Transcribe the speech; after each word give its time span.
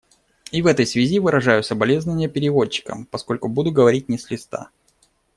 И 0.51 0.63
в 0.63 0.65
этой 0.65 0.87
связи 0.87 1.19
выражаю 1.19 1.61
соболезнование 1.63 2.27
переводчикам, 2.27 3.05
поскольку 3.05 3.49
буду 3.49 3.69
говорить 3.69 4.09
не 4.09 4.17
с 4.17 4.31
листа. 4.31 4.71